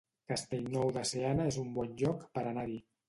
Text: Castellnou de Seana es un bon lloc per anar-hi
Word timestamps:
Castellnou 0.29 0.89
de 0.95 1.03
Seana 1.09 1.45
es 1.51 1.59
un 1.65 1.69
bon 1.77 1.93
lloc 2.01 2.25
per 2.39 2.47
anar-hi 2.53 2.81